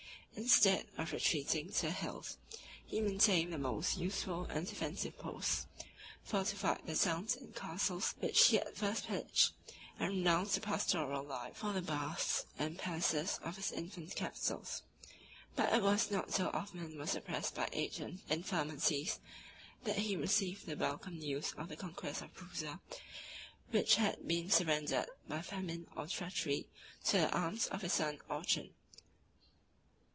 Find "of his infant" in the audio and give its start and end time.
13.43-14.15